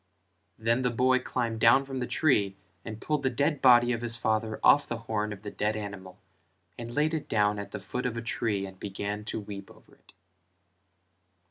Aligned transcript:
Then 0.57 0.81
the 0.81 0.89
boy 0.89 1.19
climbed 1.19 1.59
down 1.59 1.85
from 1.85 1.99
the 1.99 2.07
tree 2.07 2.55
and 2.83 2.99
pulled 2.99 3.21
the 3.21 3.29
dead 3.29 3.61
body 3.61 3.93
of 3.93 4.01
his 4.01 4.17
father 4.17 4.59
off 4.63 4.87
the 4.87 4.97
horn 5.05 5.31
of 5.31 5.43
the 5.43 5.51
dead 5.51 5.75
animal 5.75 6.17
and 6.75 6.91
laid 6.91 7.13
it 7.13 7.29
down 7.29 7.59
at 7.59 7.69
the 7.69 7.79
foot 7.79 8.07
of 8.07 8.17
a 8.17 8.21
tree 8.23 8.65
and 8.65 8.79
began 8.79 9.23
to 9.25 9.39
weep 9.39 9.69
over 9.69 9.93
it. 9.93 10.13